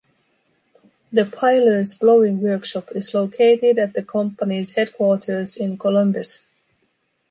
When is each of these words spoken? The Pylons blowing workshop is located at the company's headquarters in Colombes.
The 1.11 1.25
Pylons 1.25 1.93
blowing 1.95 2.41
workshop 2.41 2.89
is 2.95 3.13
located 3.13 3.77
at 3.77 3.93
the 3.93 4.01
company's 4.01 4.73
headquarters 4.73 5.55
in 5.55 5.77
Colombes. 5.77 6.39